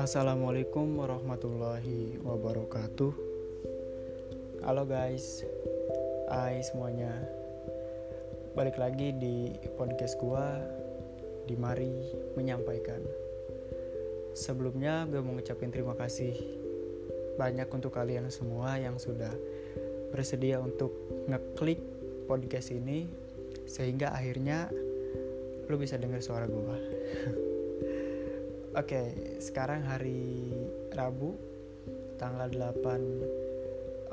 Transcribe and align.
Assalamualaikum 0.00 0.96
warahmatullahi 0.96 2.16
wabarakatuh. 2.24 3.12
Halo 4.64 4.88
guys, 4.88 5.44
hai 6.32 6.64
semuanya. 6.64 7.12
Balik 8.56 8.80
lagi 8.80 9.12
di 9.12 9.52
podcast 9.76 10.16
gua 10.16 10.56
di 11.44 11.52
Mari 11.52 12.16
menyampaikan. 12.32 13.04
Sebelumnya 14.32 15.04
gue 15.04 15.20
mau 15.20 15.36
ngucapin 15.36 15.68
terima 15.68 15.92
kasih 15.92 16.32
banyak 17.36 17.68
untuk 17.68 17.92
kalian 17.92 18.32
semua 18.32 18.80
yang 18.80 18.96
sudah 18.96 19.36
bersedia 20.16 20.64
untuk 20.64 20.96
ngeklik 21.28 21.84
podcast 22.24 22.72
ini 22.72 23.04
sehingga 23.68 24.16
akhirnya 24.16 24.72
lu 25.68 25.76
bisa 25.76 26.00
dengar 26.00 26.24
suara 26.24 26.48
gua. 26.48 26.80
Oke, 28.70 29.34
sekarang 29.42 29.82
hari 29.82 30.46
Rabu 30.94 31.34
tanggal 32.22 32.46
8 32.46 32.54
uh, 32.54 32.70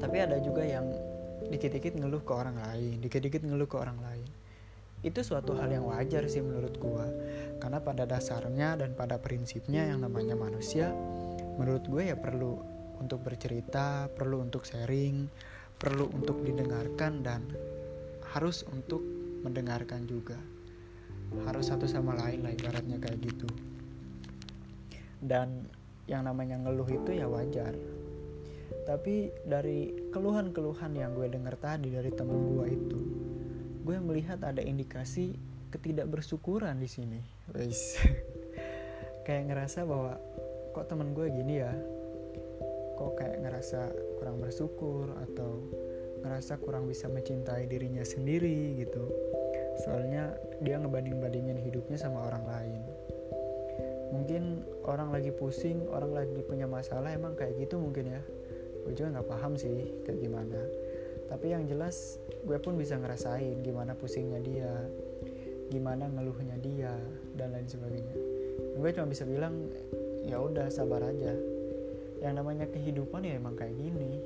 Tapi 0.00 0.16
ada 0.18 0.40
juga 0.40 0.64
yang 0.64 0.88
dikit-dikit 1.50 1.98
ngeluh 1.98 2.22
ke 2.22 2.32
orang 2.32 2.56
lain 2.62 3.02
dikit-dikit 3.04 3.44
ngeluh 3.44 3.68
ke 3.68 3.76
orang 3.76 4.00
lain. 4.00 4.28
Itu 5.00 5.24
suatu 5.24 5.56
hal 5.56 5.72
yang 5.72 5.88
wajar 5.88 6.28
sih 6.28 6.44
menurut 6.44 6.76
gue 6.76 7.06
karena 7.60 7.80
pada 7.80 8.04
dasarnya 8.04 8.80
dan 8.80 8.96
pada 8.96 9.20
prinsipnya 9.20 9.88
yang 9.88 10.04
namanya 10.04 10.36
manusia 10.36 10.92
menurut 11.60 11.84
gue 11.88 12.08
ya 12.08 12.16
perlu 12.16 12.60
untuk 13.00 13.24
bercerita 13.24 14.12
perlu 14.12 14.44
untuk 14.44 14.68
sharing 14.68 15.28
perlu 15.80 16.12
untuk 16.12 16.44
didengarkan 16.44 17.24
dan 17.24 17.40
harus 18.30 18.62
untuk 18.70 19.02
mendengarkan 19.42 20.06
juga. 20.06 20.38
Harus 21.46 21.70
satu 21.70 21.86
sama 21.86 22.14
lain 22.18 22.42
lah 22.46 22.54
ibaratnya 22.54 22.98
kayak 22.98 23.18
gitu. 23.22 23.48
Dan 25.22 25.66
yang 26.10 26.26
namanya 26.26 26.58
ngeluh 26.58 26.86
itu 26.90 27.10
ya 27.14 27.26
wajar. 27.30 27.74
Tapi 28.86 29.30
dari 29.46 30.10
keluhan-keluhan 30.10 30.92
yang 30.98 31.14
gue 31.14 31.30
dengar 31.30 31.54
tadi 31.58 31.94
dari 31.94 32.10
temen 32.10 32.58
gue 32.58 32.66
itu 32.66 33.00
gue 33.80 33.96
melihat 33.96 34.42
ada 34.44 34.60
indikasi 34.60 35.34
ketidakbersyukuran 35.70 36.78
di 36.78 36.88
sini. 36.90 37.20
Guys 37.50 37.98
kayak 39.26 39.50
ngerasa 39.50 39.86
bahwa 39.86 40.18
kok 40.74 40.86
temen 40.90 41.14
gue 41.14 41.26
gini 41.30 41.62
ya? 41.62 41.70
Kok 42.98 43.12
kayak 43.16 43.38
ngerasa 43.46 43.90
kurang 44.18 44.42
bersyukur 44.42 45.14
atau 45.30 45.64
ngerasa 46.20 46.60
kurang 46.60 46.84
bisa 46.84 47.08
mencintai 47.08 47.64
dirinya 47.64 48.04
sendiri 48.04 48.76
gitu. 48.76 49.08
Soalnya 49.84 50.36
dia 50.60 50.76
ngebanding-bandingin 50.76 51.56
hidupnya 51.64 51.96
sama 51.96 52.28
orang 52.28 52.44
lain. 52.44 52.82
Mungkin 54.10 54.42
orang 54.84 55.14
lagi 55.14 55.30
pusing 55.30 55.86
orang 55.88 56.12
lagi 56.12 56.42
punya 56.44 56.66
masalah 56.66 57.14
emang 57.14 57.38
kayak 57.38 57.56
gitu 57.56 57.80
mungkin 57.80 58.12
ya. 58.12 58.22
Gue 58.84 58.92
juga 58.92 59.20
nggak 59.20 59.28
paham 59.30 59.56
sih 59.56 60.04
kayak 60.04 60.20
gimana. 60.20 60.60
Tapi 61.30 61.54
yang 61.54 61.64
jelas 61.70 62.18
gue 62.42 62.58
pun 62.58 62.74
bisa 62.74 62.98
ngerasain 62.98 63.62
gimana 63.62 63.94
pusingnya 63.94 64.40
dia 64.42 64.72
gimana 65.70 66.10
ngeluhnya 66.10 66.58
dia 66.58 66.92
dan 67.38 67.54
lain 67.54 67.70
sebagainya. 67.70 68.16
Gue 68.76 68.90
cuma 68.90 69.06
bisa 69.08 69.22
bilang 69.24 69.70
ya 70.26 70.42
udah 70.42 70.68
sabar 70.68 71.06
aja. 71.06 71.32
Yang 72.20 72.34
namanya 72.36 72.66
kehidupan 72.68 73.24
ya 73.24 73.40
emang 73.40 73.56
kayak 73.56 73.78
gini 73.80 74.20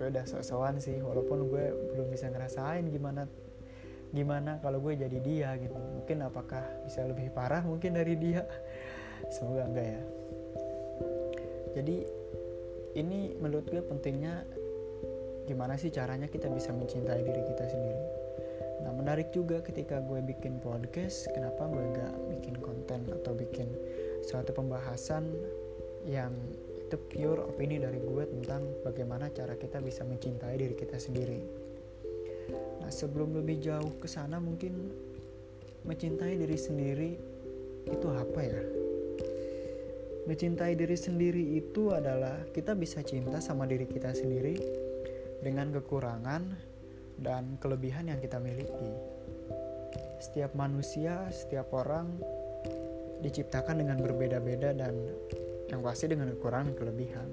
Udah 0.00 0.24
sok-sokan 0.24 0.80
sih 0.80 0.98
walaupun 1.00 1.46
gue 1.52 1.64
belum 1.94 2.08
bisa 2.08 2.32
ngerasain 2.32 2.88
gimana 2.88 3.28
gimana 4.14 4.58
kalau 4.64 4.80
gue 4.80 4.96
jadi 4.96 5.18
dia 5.20 5.50
gitu. 5.60 5.76
Mungkin 5.76 6.24
apakah 6.24 6.64
bisa 6.88 7.04
lebih 7.04 7.28
parah 7.30 7.60
mungkin 7.62 7.94
dari 7.94 8.16
dia? 8.16 8.42
Semoga 9.34 9.68
enggak 9.68 9.86
ya. 9.86 10.02
Jadi 11.76 11.96
ini 12.96 13.36
menurut 13.36 13.68
gue 13.68 13.84
pentingnya 13.84 14.48
gimana 15.44 15.78
sih 15.78 15.92
caranya 15.92 16.26
kita 16.26 16.48
bisa 16.50 16.72
mencintai 16.72 17.20
diri 17.22 17.42
kita 17.44 17.64
sendiri. 17.68 18.04
Nah 18.82 18.92
menarik 18.96 19.30
juga 19.30 19.60
ketika 19.60 20.00
gue 20.00 20.20
bikin 20.24 20.58
podcast 20.58 21.28
kenapa 21.36 21.68
gue 21.68 21.84
gak 21.94 22.14
bikin 22.36 22.56
konten 22.58 23.06
atau 23.12 23.32
bikin 23.36 23.68
suatu 24.24 24.56
pembahasan 24.56 25.28
yang 26.08 26.32
itu 26.86 26.96
pure 27.10 27.42
opini 27.42 27.82
dari 27.82 27.98
gue 27.98 28.24
tentang 28.30 28.62
bagaimana 28.86 29.26
cara 29.34 29.58
kita 29.58 29.82
bisa 29.82 30.06
mencintai 30.06 30.54
diri 30.54 30.78
kita 30.78 31.02
sendiri. 31.02 31.42
Nah, 32.78 32.94
sebelum 32.94 33.34
lebih 33.34 33.58
jauh 33.58 33.98
ke 33.98 34.06
sana 34.06 34.38
mungkin 34.38 34.94
mencintai 35.82 36.38
diri 36.38 36.54
sendiri 36.54 37.10
itu 37.90 38.06
apa 38.06 38.38
ya? 38.38 38.62
Mencintai 40.30 40.78
diri 40.78 40.94
sendiri 40.94 41.58
itu 41.58 41.90
adalah 41.90 42.46
kita 42.54 42.78
bisa 42.78 43.02
cinta 43.02 43.42
sama 43.42 43.66
diri 43.66 43.90
kita 43.90 44.14
sendiri 44.14 44.54
dengan 45.42 45.74
kekurangan 45.74 46.54
dan 47.18 47.58
kelebihan 47.58 48.14
yang 48.14 48.22
kita 48.22 48.38
miliki. 48.38 48.94
Setiap 50.22 50.54
manusia, 50.54 51.26
setiap 51.34 51.74
orang 51.74 52.14
diciptakan 53.26 53.82
dengan 53.82 53.98
berbeda-beda 53.98 54.70
dan 54.70 54.94
yang 55.70 55.80
pasti 55.82 56.10
dengan 56.10 56.30
kekurangan 56.34 56.74
kelebihan. 56.74 57.28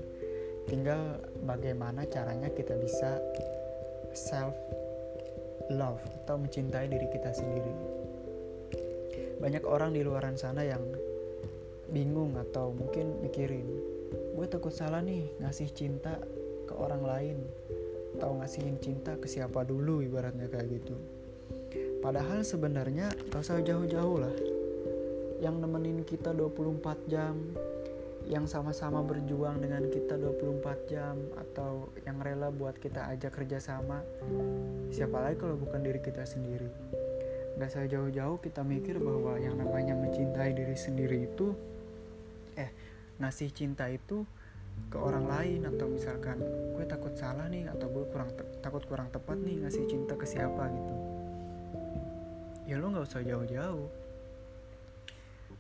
Tinggal 0.65 1.19
bagaimana 1.43 2.07
caranya 2.07 2.47
kita 2.49 2.73
bisa 2.79 3.19
self 4.15 4.55
love 5.73 6.01
atau 6.23 6.39
mencintai 6.39 6.87
diri 6.87 7.07
kita 7.11 7.31
sendiri. 7.35 7.73
Banyak 9.43 9.63
orang 9.67 9.91
di 9.91 10.01
luaran 10.05 10.39
sana 10.39 10.63
yang 10.63 10.81
bingung 11.91 12.39
atau 12.39 12.73
mungkin 12.73 13.21
mikirin 13.21 13.67
gue 14.33 14.47
takut 14.49 14.73
salah 14.73 15.03
nih 15.03 15.29
ngasih 15.37 15.69
cinta 15.77 16.17
ke 16.65 16.73
orang 16.73 17.05
lain 17.05 17.37
atau 18.17 18.33
ngasihin 18.41 18.77
cinta 18.81 19.13
ke 19.17 19.29
siapa 19.29 19.61
dulu 19.65 20.01
ibaratnya 20.01 20.49
kayak 20.49 20.79
gitu. 20.79 20.95
Padahal 22.01 22.43
sebenarnya 22.43 23.13
rasa 23.31 23.61
jauh-jauh 23.61 24.17
lah. 24.21 24.35
Yang 25.41 25.55
nemenin 25.59 25.99
kita 26.07 26.31
24 26.31 27.11
jam 27.11 27.35
yang 28.23 28.47
sama-sama 28.47 29.03
berjuang 29.03 29.59
dengan 29.59 29.83
kita 29.91 30.15
24 30.15 30.87
jam 30.87 31.19
atau 31.35 31.91
yang 32.07 32.23
rela 32.23 32.47
buat 32.55 32.79
kita 32.79 33.11
ajak 33.11 33.35
kerjasama 33.35 33.99
siapa 34.95 35.19
lagi 35.19 35.43
kalau 35.43 35.59
bukan 35.59 35.83
diri 35.83 35.99
kita 35.99 36.23
sendiri? 36.23 36.71
Gak 37.59 37.69
saya 37.69 37.85
jauh-jauh 37.91 38.39
kita 38.39 38.63
mikir 38.63 38.97
bahwa 38.97 39.35
yang 39.37 39.59
namanya 39.59 39.93
mencintai 39.93 40.55
diri 40.55 40.77
sendiri 40.77 41.27
itu 41.27 41.51
eh 42.55 42.71
ngasih 43.19 43.51
cinta 43.51 43.91
itu 43.91 44.23
ke 44.89 44.97
orang 44.97 45.27
lain 45.29 45.61
atau 45.69 45.85
misalkan 45.85 46.39
gue 46.73 46.85
takut 46.87 47.13
salah 47.13 47.45
nih 47.51 47.69
atau 47.69 47.91
gue 47.91 48.05
kurang 48.09 48.31
takut 48.63 48.83
kurang 48.87 49.11
tepat 49.11 49.37
nih 49.37 49.67
ngasih 49.67 49.83
cinta 49.85 50.15
ke 50.15 50.25
siapa 50.25 50.63
gitu. 50.71 50.95
Ya 52.71 52.79
lo 52.79 52.87
nggak 52.87 53.05
usah 53.05 53.21
jauh-jauh. 53.21 53.91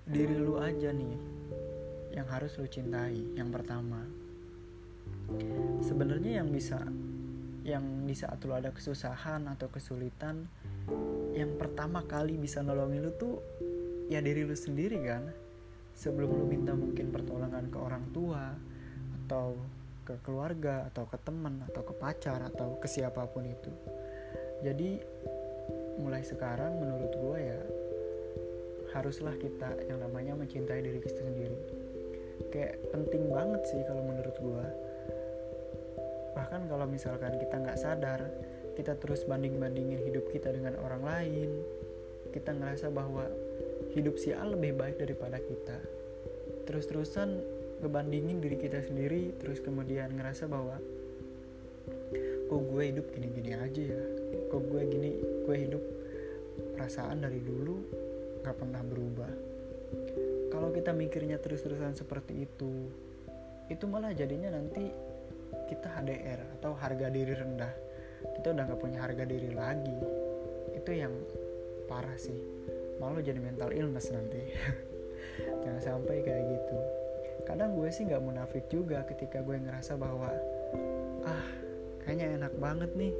Diri 0.07 0.35
lu 0.39 0.59
aja 0.59 0.89
nih 0.91 1.32
yang 2.13 2.29
harus 2.29 2.53
lu 2.61 2.69
cintai 2.69 3.17
yang 3.33 3.49
pertama. 3.49 4.05
Sebenarnya 5.81 6.45
yang 6.45 6.49
bisa 6.53 6.77
yang 7.65 8.05
di 8.05 8.13
saat 8.13 8.37
lu 8.45 8.53
ada 8.53 8.69
kesusahan 8.69 9.49
atau 9.49 9.71
kesulitan 9.71 10.45
yang 11.33 11.57
pertama 11.57 12.03
kali 12.05 12.35
bisa 12.37 12.59
nolongin 12.61 13.07
lu 13.07 13.11
tuh 13.17 13.41
ya 14.13 14.21
diri 14.21 14.45
lu 14.45 14.53
sendiri 14.53 15.01
kan. 15.03 15.25
Sebelum 15.93 16.29
lu 16.29 16.45
minta 16.49 16.73
mungkin 16.73 17.09
pertolongan 17.13 17.69
ke 17.69 17.77
orang 17.77 18.05
tua 18.13 18.53
atau 19.25 19.57
ke 20.03 20.17
keluarga 20.25 20.89
atau 20.89 21.05
ke 21.05 21.17
teman 21.21 21.63
atau 21.69 21.81
ke 21.85 21.93
pacar 21.97 22.41
atau 22.45 22.77
ke 22.77 22.85
siapa 22.89 23.25
pun 23.29 23.45
itu. 23.45 23.71
Jadi 24.61 25.01
mulai 25.97 26.25
sekarang 26.25 26.77
menurut 26.81 27.13
gue 27.13 27.37
ya 27.41 27.61
haruslah 28.97 29.33
kita 29.37 29.89
yang 29.89 30.01
namanya 30.01 30.37
mencintai 30.37 30.81
diri 30.81 31.01
kita 31.01 31.21
sendiri 31.21 31.82
kayak 32.53 32.77
penting 32.93 33.33
banget 33.33 33.61
sih 33.65 33.81
kalau 33.89 34.05
menurut 34.05 34.37
gue 34.37 34.65
bahkan 36.37 36.61
kalau 36.69 36.85
misalkan 36.85 37.41
kita 37.41 37.57
nggak 37.57 37.81
sadar 37.81 38.29
kita 38.77 38.93
terus 39.01 39.25
banding-bandingin 39.25 40.01
hidup 40.05 40.29
kita 40.29 40.53
dengan 40.53 40.77
orang 40.81 41.01
lain 41.01 41.49
kita 42.33 42.53
ngerasa 42.53 42.89
bahwa 42.89 43.29
hidup 43.93 44.17
si 44.17 44.33
A 44.33 44.41
lebih 44.41 44.73
baik 44.73 44.97
daripada 44.97 45.37
kita. 45.37 45.77
Terus-terusan 46.65 47.37
ngebandingin 47.85 48.41
diri 48.41 48.57
kita 48.57 48.81
sendiri 48.81 49.37
terus 49.37 49.61
kemudian 49.61 50.09
ngerasa 50.17 50.49
bahwa 50.49 50.81
kok 52.49 52.61
gue 52.73 52.83
hidup 52.89 53.05
gini-gini 53.13 53.53
aja 53.53 53.81
ya? 53.93 54.03
Kok 54.49 54.61
gue 54.65 54.81
gini 54.89 55.11
gue 55.45 55.55
hidup 55.61 55.83
perasaan 56.73 57.21
dari 57.21 57.37
dulu 57.37 57.75
gak 58.41 58.57
pernah 58.57 58.81
berubah 58.81 59.31
kalau 60.53 60.69
kita 60.69 60.93
mikirnya 60.93 61.41
terus-terusan 61.41 61.97
seperti 61.97 62.45
itu 62.45 62.93
itu 63.73 63.89
malah 63.89 64.13
jadinya 64.13 64.53
nanti 64.53 64.85
kita 65.65 65.89
HDR 65.89 66.39
atau 66.59 66.77
harga 66.77 67.09
diri 67.09 67.33
rendah. 67.33 67.73
Kita 68.37 68.53
udah 68.53 68.63
gak 68.69 68.81
punya 68.81 69.01
harga 69.01 69.25
diri 69.25 69.49
lagi. 69.49 69.97
Itu 70.77 70.93
yang 70.93 71.13
parah 71.89 72.13
sih. 72.19 72.37
Malu 73.01 73.25
jadi 73.25 73.41
mental 73.41 73.73
illness 73.73 74.13
nanti. 74.13 74.43
Jangan 75.65 75.81
sampai 75.81 76.21
kayak 76.21 76.43
gitu. 76.53 76.77
Kadang 77.49 77.73
gue 77.75 77.89
sih 77.89 78.05
nggak 78.05 78.23
munafik 78.23 78.69
juga 78.69 79.03
ketika 79.09 79.41
gue 79.41 79.57
ngerasa 79.57 79.97
bahwa 79.97 80.31
ah 81.25 81.45
kayaknya 82.05 82.37
enak 82.37 82.53
banget 82.61 82.91
nih. 82.93 83.13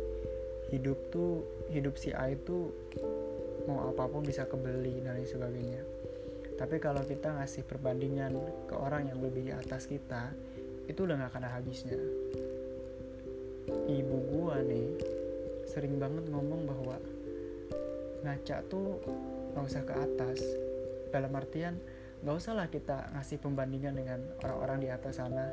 Hidup 0.69 0.99
tuh 1.09 1.43
hidup 1.73 1.97
si 1.97 2.13
A 2.13 2.31
itu 2.31 2.69
mau 3.65 3.89
apa 3.89 4.05
pun 4.05 4.21
bisa 4.21 4.45
kebeli 4.45 5.01
dan 5.01 5.17
lain 5.17 5.27
sebagainya 5.27 5.92
tapi 6.53 6.77
kalau 6.77 7.01
kita 7.01 7.33
ngasih 7.33 7.65
perbandingan 7.65 8.37
ke 8.69 8.75
orang 8.77 9.09
yang 9.09 9.19
lebih 9.19 9.49
di 9.49 9.53
atas 9.53 9.89
kita 9.89 10.29
itu 10.85 11.07
udah 11.07 11.17
gak 11.25 11.31
akan 11.33 11.45
habisnya. 11.49 11.97
Ibu 13.89 14.17
gue 14.29 14.57
nih 14.69 14.89
sering 15.65 15.97
banget 15.97 16.29
ngomong 16.29 16.61
bahwa 16.69 16.97
ngaca 18.21 18.57
tuh 18.69 19.01
gak 19.57 19.65
usah 19.65 19.83
ke 19.83 19.93
atas. 19.97 20.39
Dalam 21.09 21.33
artian 21.33 21.77
nggak 22.23 22.39
usah 22.39 22.55
lah 22.55 22.71
kita 22.71 23.11
ngasih 23.13 23.37
pembandingan 23.43 23.93
dengan 23.99 24.19
orang-orang 24.41 24.77
di 24.79 24.89
atas 24.89 25.19
sana. 25.19 25.51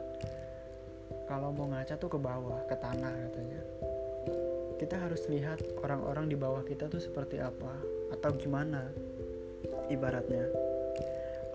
Kalau 1.27 1.51
mau 1.51 1.67
ngaca 1.67 1.99
tuh 1.99 2.11
ke 2.11 2.19
bawah 2.19 2.63
ke 2.71 2.77
tanah 2.79 3.15
katanya. 3.29 3.61
Kita 4.79 4.97
harus 4.97 5.27
lihat 5.27 5.61
orang-orang 5.83 6.31
di 6.31 6.37
bawah 6.39 6.65
kita 6.65 6.87
tuh 6.89 7.03
seperti 7.03 7.43
apa 7.43 7.75
atau 8.15 8.31
gimana 8.39 8.89
ibaratnya 9.93 10.70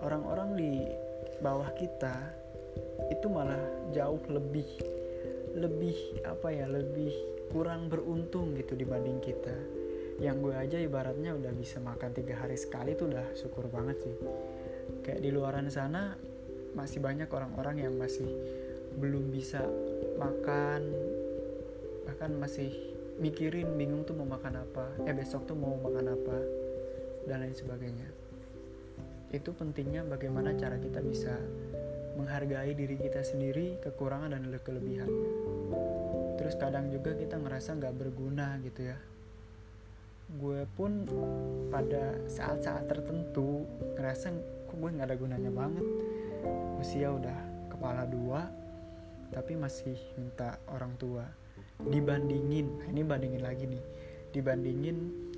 orang-orang 0.06 0.54
di 0.54 0.72
bawah 1.42 1.66
kita 1.74 2.14
itu 3.10 3.26
malah 3.26 3.58
jauh 3.90 4.22
lebih 4.30 4.66
lebih 5.58 6.22
apa 6.22 6.54
ya 6.54 6.70
lebih 6.70 7.10
kurang 7.50 7.90
beruntung 7.90 8.54
gitu 8.54 8.78
dibanding 8.78 9.18
kita. 9.18 9.54
Yang 10.22 10.36
gue 10.48 10.54
aja 10.54 10.78
ibaratnya 10.80 11.34
udah 11.34 11.52
bisa 11.52 11.82
makan 11.82 12.14
tiga 12.14 12.38
hari 12.38 12.56
sekali 12.56 12.94
tuh 12.94 13.10
udah 13.10 13.26
syukur 13.34 13.66
banget 13.68 13.98
sih. 14.00 14.16
Kayak 15.02 15.20
di 15.26 15.30
luaran 15.34 15.66
sana 15.68 16.14
masih 16.76 17.02
banyak 17.02 17.28
orang-orang 17.28 17.88
yang 17.88 17.94
masih 17.98 18.28
belum 18.96 19.32
bisa 19.32 19.64
makan 20.16 20.92
bahkan 22.08 22.32
masih 22.36 22.72
mikirin 23.20 23.76
bingung 23.76 24.04
tuh 24.08 24.16
mau 24.16 24.28
makan 24.28 24.60
apa 24.60 25.04
eh 25.04 25.12
besok 25.12 25.44
tuh 25.48 25.56
mau 25.56 25.76
makan 25.76 26.16
apa 26.16 26.38
dan 27.28 27.44
lain 27.44 27.56
sebagainya 27.56 28.25
itu 29.34 29.50
pentingnya 29.50 30.06
bagaimana 30.06 30.54
cara 30.54 30.78
kita 30.78 31.02
bisa 31.02 31.34
menghargai 32.16 32.72
diri 32.72 32.96
kita 32.96 33.20
sendiri 33.20 33.78
kekurangan 33.82 34.32
dan 34.32 34.46
kelebihannya 34.62 35.56
terus 36.46 36.62
kadang 36.62 36.86
juga 36.94 37.10
kita 37.18 37.42
ngerasa 37.42 37.74
nggak 37.74 37.96
berguna 37.98 38.54
gitu 38.62 38.86
ya. 38.86 38.94
Gue 40.38 40.62
pun 40.78 41.02
pada 41.74 42.22
saat-saat 42.30 42.86
tertentu 42.86 43.66
ngerasa 43.98 44.30
kok 44.70 44.76
gue 44.78 44.90
nggak 44.94 45.10
ada 45.10 45.18
gunanya 45.18 45.50
banget. 45.50 45.82
Usia 46.78 47.10
udah 47.10 47.66
kepala 47.66 48.06
dua 48.06 48.46
tapi 49.34 49.58
masih 49.58 49.98
minta 50.14 50.54
orang 50.70 50.94
tua 51.02 51.26
dibandingin. 51.82 52.78
Nah 52.78 52.94
ini 52.94 53.02
bandingin 53.02 53.42
lagi 53.42 53.66
nih. 53.66 53.82
Dibandingin 54.30 54.96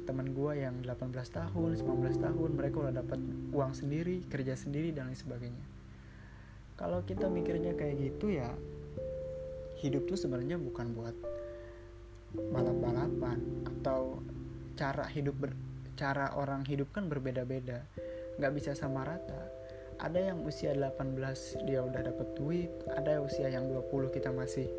teman 0.09 0.33
gue 0.33 0.53
yang 0.57 0.81
18 0.81 1.13
tahun 1.13 1.71
19 1.77 2.25
tahun 2.25 2.51
mereka 2.57 2.89
udah 2.89 3.05
dapat 3.05 3.21
uang 3.53 3.77
sendiri 3.77 4.25
kerja 4.25 4.57
sendiri 4.57 4.89
dan 4.97 5.13
lain 5.13 5.21
sebagainya. 5.21 5.67
Kalau 6.81 7.05
kita 7.05 7.29
mikirnya 7.29 7.77
kayak 7.77 8.01
gitu 8.01 8.33
ya 8.33 8.49
hidup 9.85 10.09
tuh 10.09 10.17
sebenarnya 10.17 10.57
bukan 10.57 10.97
buat 10.97 11.13
balap-balapan 12.33 13.39
atau 13.69 14.25
cara 14.81 15.05
hidup 15.13 15.37
ber, 15.37 15.53
cara 16.01 16.33
orang 16.41 16.65
hidup 16.65 16.89
kan 16.97 17.13
berbeda-beda. 17.13 17.85
Nggak 18.41 18.53
bisa 18.57 18.71
sama 18.73 19.05
rata. 19.05 19.53
Ada 20.01 20.33
yang 20.33 20.41
usia 20.49 20.73
18 20.73 21.69
dia 21.69 21.85
udah 21.85 22.01
dapet 22.01 22.29
duit 22.39 22.73
ada 22.97 23.21
usia 23.21 23.53
yang 23.53 23.69
20 23.69 24.15
kita 24.15 24.33
masih 24.33 24.71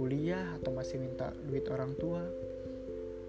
kuliah 0.00 0.56
atau 0.56 0.72
masih 0.72 0.96
minta 1.02 1.34
duit 1.44 1.66
orang 1.68 1.92
tua 1.98 2.24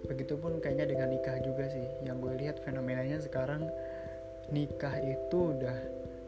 begitupun 0.07 0.59
kayaknya 0.59 0.91
dengan 0.91 1.09
nikah 1.11 1.37
juga 1.43 1.67
sih. 1.71 1.87
Yang 2.03 2.17
gue 2.23 2.33
lihat 2.45 2.55
fenomenanya 2.63 3.19
sekarang 3.23 3.67
nikah 4.51 4.95
itu 4.99 5.55
udah 5.55 5.77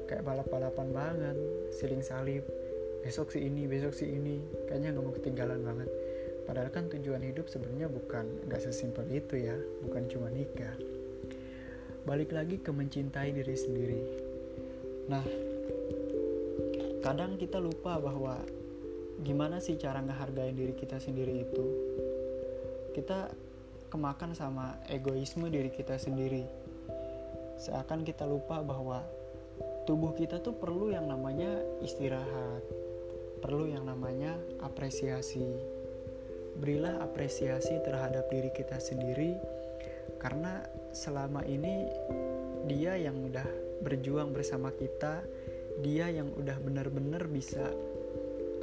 kayak 0.08 0.24
balap-balapan 0.24 0.88
banget 0.94 1.38
siling 1.74 2.06
salib. 2.06 2.46
Besok 3.06 3.30
si 3.36 3.46
ini 3.46 3.70
besok 3.70 3.94
si 3.94 4.10
ini. 4.10 4.42
Kayaknya 4.66 4.98
nggak 4.98 5.06
mau 5.06 5.14
ketinggalan 5.14 5.62
banget. 5.62 5.90
Padahal 6.46 6.70
kan 6.70 6.86
tujuan 6.94 7.26
hidup 7.26 7.50
sebenarnya 7.50 7.90
bukan 7.90 8.26
nggak 8.50 8.62
sesimpel 8.62 9.06
itu 9.10 9.38
ya. 9.38 9.58
Bukan 9.86 10.10
cuma 10.10 10.30
nikah. 10.30 10.74
Balik 12.06 12.34
lagi 12.34 12.62
ke 12.62 12.70
mencintai 12.70 13.34
diri 13.34 13.58
sendiri. 13.58 14.02
Nah, 15.10 15.26
kadang 17.02 17.38
kita 17.38 17.62
lupa 17.62 17.98
bahwa 18.02 18.42
gimana 19.22 19.62
sih 19.62 19.78
cara 19.78 20.02
ngehargain 20.02 20.54
diri 20.54 20.74
kita 20.74 20.98
sendiri 21.02 21.46
itu. 21.46 21.66
Kita 22.94 23.30
kemakan 23.96 24.36
sama 24.36 24.76
egoisme 24.92 25.48
diri 25.48 25.72
kita 25.72 25.96
sendiri. 25.96 26.44
Seakan 27.56 28.04
kita 28.04 28.28
lupa 28.28 28.60
bahwa 28.60 29.00
tubuh 29.88 30.12
kita 30.12 30.44
tuh 30.44 30.52
perlu 30.52 30.92
yang 30.92 31.08
namanya 31.08 31.64
istirahat, 31.80 32.60
perlu 33.40 33.72
yang 33.72 33.88
namanya 33.88 34.36
apresiasi. 34.60 35.48
Berilah 36.60 37.00
apresiasi 37.00 37.80
terhadap 37.88 38.28
diri 38.28 38.52
kita 38.52 38.84
sendiri 38.84 39.40
karena 40.20 40.68
selama 40.92 41.48
ini 41.48 41.88
dia 42.68 43.00
yang 43.00 43.16
udah 43.32 43.48
berjuang 43.80 44.36
bersama 44.36 44.76
kita 44.76 45.24
dia 45.84 46.08
yang 46.08 46.32
udah 46.36 46.56
benar-benar 46.64 47.28
bisa 47.28 47.68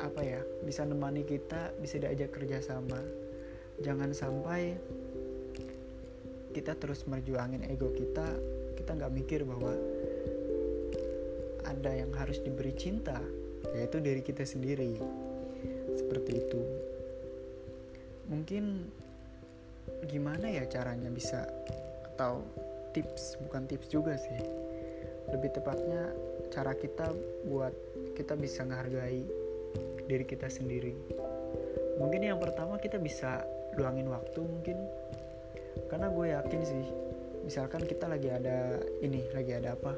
apa 0.00 0.24
ya 0.24 0.40
bisa 0.64 0.88
nemani 0.88 1.28
kita 1.28 1.76
bisa 1.76 2.00
diajak 2.00 2.32
kerjasama 2.32 2.98
jangan 3.84 4.16
sampai 4.16 4.80
kita 6.52 6.76
terus 6.76 7.09
merjuangin 7.09 7.64
ego 7.66 7.90
kita 7.90 8.28
kita 8.76 8.94
nggak 8.94 9.12
mikir 9.12 9.40
bahwa 9.49 9.73
ada 11.64 11.90
yang 11.97 12.12
harus 12.14 12.38
diberi 12.44 12.76
cinta 12.76 13.18
yaitu 13.75 14.02
dari 14.02 14.21
kita 14.21 14.44
sendiri. 14.44 14.99
Seperti 15.94 16.32
itu. 16.42 16.62
Mungkin 18.28 18.90
gimana 20.11 20.50
ya 20.50 20.66
caranya 20.66 21.09
bisa 21.09 21.47
atau 22.12 22.42
tips 22.92 23.40
bukan 23.47 23.64
tips 23.71 23.88
juga 23.88 24.18
sih. 24.18 24.40
Lebih 25.30 25.50
tepatnya 25.56 26.12
cara 26.50 26.76
kita 26.76 27.09
buat 27.49 27.73
kita 28.18 28.37
bisa 28.37 28.66
menghargai 28.66 29.25
diri 30.11 30.26
kita 30.26 30.50
sendiri. 30.50 30.92
Mungkin 31.97 32.21
yang 32.21 32.42
pertama 32.42 32.76
kita 32.82 32.99
bisa 32.99 33.47
luangin 33.78 34.11
waktu 34.11 34.42
mungkin 34.42 34.76
karena 35.88 36.09
gue 36.09 36.26
yakin 36.33 36.61
sih 36.64 36.85
misalkan 37.43 37.83
kita 37.85 38.07
lagi 38.07 38.31
ada 38.31 38.79
ini 39.02 39.26
lagi 39.35 39.52
ada 39.52 39.75
apa? 39.75 39.93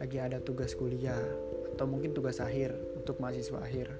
Lagi 0.00 0.18
ada 0.18 0.42
tugas 0.42 0.74
kuliah 0.74 1.20
atau 1.74 1.86
mungkin 1.86 2.14
tugas 2.14 2.42
akhir 2.42 2.74
untuk 2.98 3.18
mahasiswa 3.22 3.58
akhir. 3.62 3.94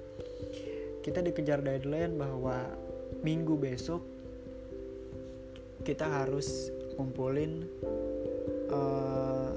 Kita 1.05 1.21
dikejar 1.21 1.61
deadline 1.61 2.17
bahwa 2.17 2.65
minggu 3.21 3.55
besok 3.55 4.01
kita 5.85 6.09
harus 6.09 6.73
ngumpulin 6.97 7.69
uh, 8.73 9.53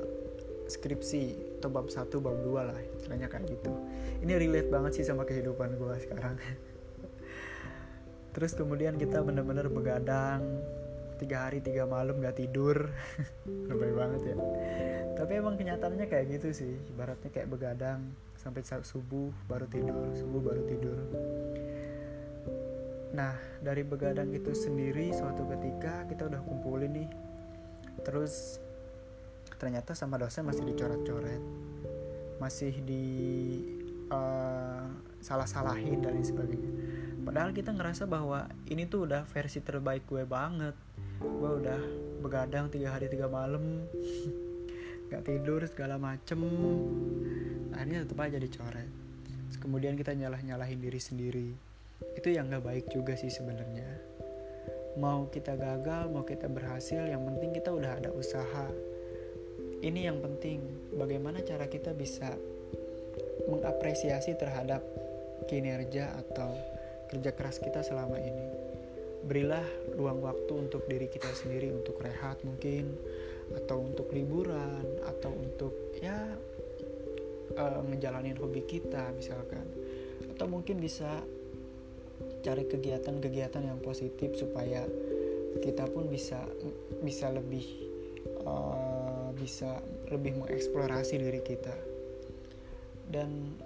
skripsi 0.69 1.57
atau 1.59 1.73
bab 1.73 1.89
1 1.89 2.05
bab 2.21 2.37
2 2.45 2.69
lah 2.69 2.79
istilahnya 3.01 3.27
kayak 3.33 3.49
gitu. 3.49 3.73
Ini 4.21 4.37
relate 4.37 4.69
banget 4.69 5.01
sih 5.01 5.05
sama 5.09 5.25
kehidupan 5.25 5.81
gue 5.81 5.95
sekarang. 6.05 6.37
Terus 8.37 8.53
kemudian 8.55 9.01
kita 9.01 9.25
bener-bener 9.25 9.67
begadang 9.73 10.45
tiga 11.19 11.51
hari 11.51 11.59
tiga 11.59 11.85
malam 11.85 12.23
gak 12.23 12.39
tidur. 12.39 12.95
Lebay 13.69 13.93
banget 13.93 14.33
ya. 14.33 14.37
Tapi 15.19 15.33
emang 15.35 15.59
kenyataannya 15.59 16.07
kayak 16.07 16.39
gitu 16.39 16.49
sih. 16.55 16.73
Ibaratnya 16.95 17.29
kayak 17.35 17.51
begadang 17.51 18.15
sampai 18.39 18.63
subuh 18.87 19.35
baru 19.51 19.67
tidur 19.67 20.15
subuh 20.15 20.41
baru 20.41 20.63
tidur. 20.65 20.99
Nah 23.13 23.35
dari 23.59 23.83
begadang 23.83 24.31
itu 24.31 24.55
sendiri 24.55 25.11
suatu 25.11 25.43
ketika 25.59 26.07
kita 26.07 26.31
udah 26.31 26.41
kumpulin 26.47 26.93
nih. 26.95 27.11
Terus 28.07 28.63
ternyata 29.59 29.99
sama 29.99 30.23
dosen 30.23 30.47
masih 30.47 30.63
dicoret-coret. 30.63 31.43
Masih 32.39 32.79
di 32.87 33.07
uh, 34.15 34.87
salah-salahin 35.19 35.99
dan 35.99 36.15
lain 36.15 36.23
sebagainya. 36.23 36.71
Padahal 37.27 37.51
kita 37.53 37.75
ngerasa 37.75 38.09
bahwa 38.09 38.49
ini 38.71 38.89
tuh 38.89 39.05
udah 39.05 39.27
versi 39.29 39.61
terbaik 39.61 40.09
gue 40.09 40.25
banget 40.25 40.73
gue 41.19 41.51
udah 41.63 41.81
begadang 42.23 42.71
tiga 42.71 42.95
hari 42.95 43.11
tiga 43.11 43.27
malam 43.27 43.83
gak 45.11 45.25
tidur 45.27 45.65
segala 45.67 45.99
macem. 45.99 46.39
Akhirnya 47.75 48.05
tetap 48.07 48.19
aja 48.23 48.39
dicoret. 48.39 48.91
Kemudian 49.59 49.99
kita 49.99 50.15
nyalah 50.15 50.39
nyalahin 50.45 50.79
diri 50.79 51.01
sendiri. 51.01 51.49
Itu 52.15 52.31
yang 52.31 52.53
gak 52.53 52.63
baik 52.63 52.87
juga 52.93 53.19
sih 53.19 53.33
sebenarnya. 53.33 53.89
Mau 54.99 55.31
kita 55.31 55.55
gagal 55.55 56.11
mau 56.11 56.27
kita 56.27 56.51
berhasil 56.51 57.07
yang 57.07 57.23
penting 57.25 57.51
kita 57.57 57.71
udah 57.73 57.99
ada 57.99 58.11
usaha. 58.15 58.67
Ini 59.83 60.11
yang 60.13 60.19
penting. 60.23 60.61
Bagaimana 60.95 61.43
cara 61.43 61.71
kita 61.71 61.95
bisa 61.95 62.35
mengapresiasi 63.47 64.37
terhadap 64.37 64.85
kinerja 65.49 66.13
atau 66.19 66.53
kerja 67.09 67.33
keras 67.33 67.57
kita 67.63 67.81
selama 67.81 68.21
ini 68.21 68.68
berilah 69.29 69.65
ruang 69.95 70.25
waktu 70.25 70.53
untuk 70.57 70.89
diri 70.89 71.13
kita 71.13 71.29
sendiri 71.37 71.69
untuk 71.71 72.01
rehat 72.01 72.41
mungkin 72.49 72.97
atau 73.53 73.85
untuk 73.85 74.09
liburan 74.17 75.05
atau 75.05 75.33
untuk 75.37 75.73
ya 76.01 76.17
uh, 77.57 77.81
hobi 78.41 78.63
kita 78.65 79.13
misalkan. 79.13 79.69
Atau 80.33 80.49
mungkin 80.49 80.81
bisa 80.81 81.21
cari 82.43 82.65
kegiatan-kegiatan 82.67 83.63
yang 83.63 83.79
positif 83.85 84.35
supaya 84.35 84.89
kita 85.61 85.85
pun 85.91 86.09
bisa 86.09 86.41
bisa 87.05 87.29
lebih 87.29 87.67
uh, 88.49 89.31
bisa 89.37 89.79
lebih 90.09 90.41
mengeksplorasi 90.41 91.21
diri 91.21 91.45
kita. 91.45 91.77
Dan 93.09 93.57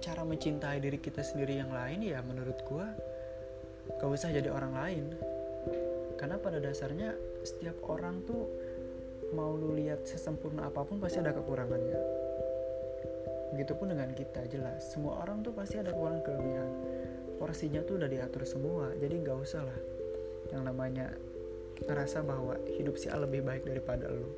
cara 0.00 0.24
mencintai 0.24 0.80
diri 0.80 0.96
kita 0.96 1.20
sendiri 1.20 1.60
yang 1.60 1.72
lain 1.72 2.00
ya 2.00 2.24
menurut 2.24 2.56
gua 2.64 2.88
gak 3.98 4.10
usah 4.10 4.30
jadi 4.30 4.52
orang 4.52 4.72
lain. 4.76 5.04
Karena 6.20 6.36
pada 6.36 6.60
dasarnya 6.60 7.16
setiap 7.42 7.80
orang 7.88 8.20
tuh 8.28 8.44
mau 9.32 9.56
lu 9.56 9.72
lihat 9.72 10.04
sesempurna 10.04 10.68
apa 10.68 10.84
pun 10.84 11.00
pasti 11.00 11.18
ada 11.18 11.32
kekurangannya. 11.32 11.98
Begitupun 13.56 13.96
dengan 13.96 14.12
kita 14.12 14.44
jelas. 14.46 14.92
Semua 14.92 15.24
orang 15.24 15.40
tuh 15.40 15.56
pasti 15.56 15.80
ada 15.80 15.90
kekurangan 15.90 16.22
kelebihan. 16.22 16.70
Porsinya 17.40 17.80
tuh 17.80 17.96
udah 17.96 18.08
diatur 18.12 18.44
semua 18.44 18.92
jadi 19.00 19.16
nggak 19.16 19.38
usah 19.40 19.64
lah. 19.64 19.80
Yang 20.52 20.62
namanya 20.68 21.06
ngerasa 21.80 22.20
bahwa 22.20 22.60
hidup 22.76 23.00
si 23.00 23.08
A 23.08 23.16
lebih 23.16 23.40
baik 23.40 23.64
daripada 23.64 24.04
lo 24.12 24.28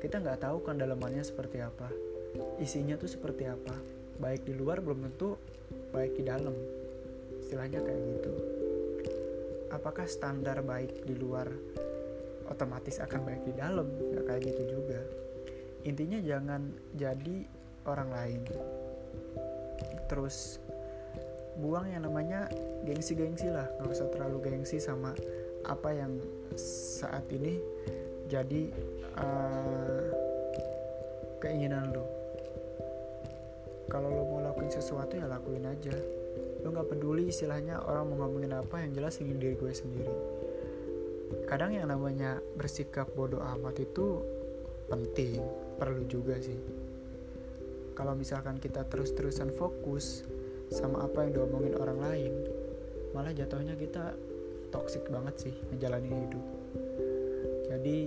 kita 0.00 0.16
nggak 0.20 0.44
tahu 0.44 0.64
kan 0.64 0.80
dalamannya 0.80 1.20
seperti 1.20 1.60
apa. 1.60 1.88
Isinya 2.56 2.96
tuh 2.96 3.08
seperti 3.08 3.44
apa. 3.44 3.76
Baik 4.20 4.48
di 4.48 4.56
luar 4.56 4.80
belum 4.80 5.08
tentu 5.08 5.36
baik 5.92 6.16
di 6.16 6.24
dalam. 6.24 6.56
Istilahnya 7.40 7.80
kayak 7.84 8.00
gitu 8.16 8.59
apakah 9.70 10.06
standar 10.06 10.62
baik 10.66 11.06
di 11.06 11.14
luar 11.14 11.46
otomatis 12.50 12.98
akan 12.98 13.20
baik 13.24 13.42
di 13.46 13.54
dalam? 13.56 13.86
Nggak 13.86 14.24
kayak 14.26 14.42
gitu 14.50 14.62
juga. 14.78 15.00
Intinya 15.86 16.18
jangan 16.20 16.74
jadi 16.94 17.46
orang 17.88 18.10
lain. 18.12 18.40
Terus 20.10 20.60
buang 21.56 21.88
yang 21.88 22.04
namanya 22.04 22.50
gengsi-gengsi 22.84 23.48
lah. 23.48 23.70
Nggak 23.80 23.94
usah 23.94 24.08
terlalu 24.12 24.38
gengsi 24.44 24.82
sama 24.82 25.14
apa 25.64 25.92
yang 25.92 26.18
saat 26.56 27.24
ini 27.30 27.60
jadi 28.30 28.72
uh, 29.18 30.06
keinginan 31.42 31.92
lo 31.92 32.06
kalau 33.90 34.08
lo 34.08 34.22
mau 34.24 34.40
lakuin 34.40 34.70
sesuatu 34.70 35.18
ya 35.18 35.26
lakuin 35.26 35.66
aja 35.66 35.92
lo 36.60 36.68
nggak 36.76 36.88
peduli 36.92 37.32
istilahnya 37.32 37.80
orang 37.80 38.12
mau 38.12 38.26
ngomongin 38.26 38.52
apa 38.52 38.84
yang 38.84 38.92
jelas 38.92 39.16
ingin 39.24 39.40
diri 39.40 39.56
gue 39.56 39.72
sendiri. 39.72 40.14
Kadang 41.48 41.74
yang 41.74 41.88
namanya 41.88 42.38
bersikap 42.58 43.10
bodoh 43.16 43.40
amat 43.40 43.80
itu 43.80 44.20
penting 44.90 45.40
perlu 45.80 46.04
juga 46.04 46.36
sih. 46.38 46.58
Kalau 47.96 48.12
misalkan 48.16 48.60
kita 48.60 48.84
terus-terusan 48.86 49.52
fokus 49.54 50.24
sama 50.70 51.04
apa 51.04 51.26
yang 51.26 51.40
diomongin 51.40 51.74
orang 51.76 51.98
lain 51.98 52.32
malah 53.10 53.34
jatuhnya 53.34 53.74
kita 53.74 54.14
toksik 54.70 55.10
banget 55.10 55.50
sih 55.50 55.54
menjalani 55.74 56.10
hidup. 56.10 56.44
Jadi 57.70 57.98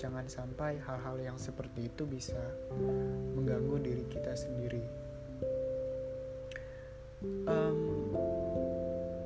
jangan 0.00 0.24
sampai 0.24 0.80
hal-hal 0.80 1.16
yang 1.20 1.36
seperti 1.36 1.92
itu 1.92 2.08
bisa 2.08 2.40
mengganggu 3.36 3.76
diri 3.84 4.04
kita 4.08 4.32
sendiri 4.32 4.99
um, 7.24 7.78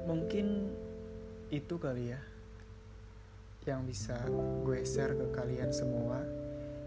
mungkin 0.04 0.70
itu 1.50 1.78
kali 1.78 2.10
ya 2.10 2.20
yang 3.64 3.86
bisa 3.88 4.18
gue 4.60 4.84
share 4.84 5.16
ke 5.16 5.26
kalian 5.32 5.72
semua. 5.72 6.20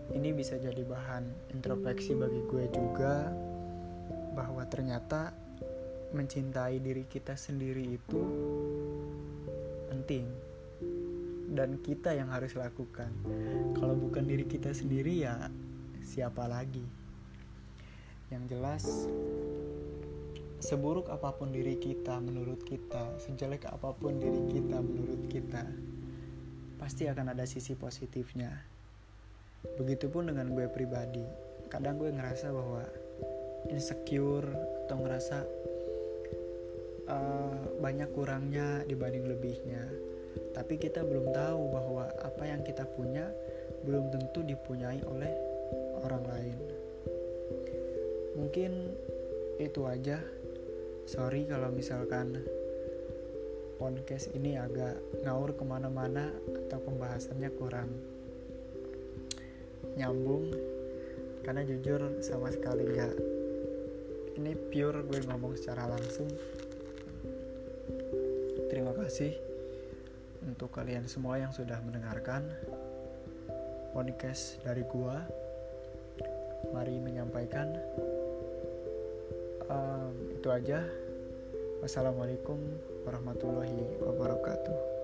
Ini 0.08 0.32
bisa 0.32 0.56
jadi 0.56 0.88
bahan 0.88 1.52
introspeksi 1.52 2.16
bagi 2.16 2.40
gue 2.48 2.66
juga 2.72 3.28
bahwa 4.38 4.64
ternyata 4.70 5.34
mencintai 6.16 6.80
diri 6.80 7.04
kita 7.10 7.36
sendiri 7.36 8.00
itu 8.00 8.22
penting 9.92 10.32
dan 11.52 11.82
kita 11.82 12.14
yang 12.16 12.30
harus 12.32 12.56
lakukan. 12.56 13.10
Kalau 13.76 13.98
bukan 13.98 14.24
diri 14.24 14.46
kita 14.48 14.72
sendiri 14.72 15.28
ya 15.28 15.50
siapa 16.06 16.46
lagi? 16.48 16.86
Yang 18.32 18.44
jelas 18.54 18.84
seburuk 20.58 21.14
apa 21.14 21.34
pun 21.38 21.54
diri 21.54 21.78
kita 21.78 22.18
menurut 22.18 22.66
kita, 22.66 23.14
sejelek 23.22 23.70
apa 23.70 23.94
pun 23.94 24.18
diri 24.18 24.42
kita 24.50 24.82
menurut 24.82 25.30
kita, 25.30 25.64
pasti 26.82 27.06
akan 27.06 27.34
ada 27.34 27.46
sisi 27.46 27.78
positifnya. 27.78 28.50
Begitupun 29.78 30.34
dengan 30.34 30.50
gue 30.54 30.66
pribadi. 30.70 31.26
Kadang 31.68 32.00
gue 32.02 32.10
ngerasa 32.10 32.50
bahwa 32.50 32.86
insecure 33.70 34.48
atau 34.88 34.98
ngerasa 35.04 35.38
uh, 37.12 37.60
banyak 37.84 38.10
kurangnya 38.16 38.82
dibanding 38.88 39.28
lebihnya. 39.28 39.84
Tapi 40.54 40.78
kita 40.78 41.02
belum 41.04 41.34
tahu 41.34 41.62
bahwa 41.74 42.06
apa 42.24 42.44
yang 42.46 42.62
kita 42.62 42.86
punya 42.98 43.30
belum 43.86 44.10
tentu 44.14 44.42
dipunyai 44.46 45.02
oleh 45.06 45.34
orang 46.06 46.24
lain. 46.26 46.58
Mungkin 48.38 48.72
itu 49.58 49.82
aja 49.90 50.22
sorry 51.08 51.48
kalau 51.48 51.72
misalkan 51.72 52.36
podcast 53.80 54.28
ini 54.36 54.60
agak 54.60 55.00
ngawur 55.24 55.56
ke 55.56 55.64
mana-mana 55.64 56.36
atau 56.68 56.84
pembahasannya 56.84 57.48
kurang 57.56 57.88
nyambung. 59.96 60.52
Karena 61.48 61.64
jujur 61.64 62.20
sama 62.20 62.52
sekali 62.52 62.84
nggak. 62.84 63.16
Ini 64.36 64.52
pure 64.68 65.08
gue 65.08 65.24
ngomong 65.32 65.56
secara 65.56 65.88
langsung. 65.88 66.28
Terima 68.68 68.92
kasih 68.92 69.32
untuk 70.44 70.76
kalian 70.76 71.08
semua 71.08 71.40
yang 71.40 71.56
sudah 71.56 71.80
mendengarkan 71.88 72.52
podcast 73.96 74.60
dari 74.60 74.84
gua. 74.84 75.24
Mari 76.76 77.00
menyampaikan 77.00 77.72
um, 79.70 80.14
itu 80.34 80.48
aja. 80.52 80.84
Wassalamualaikum 81.78 82.58
warahmatullahi 83.06 84.02
wabarakatuh 84.02 84.97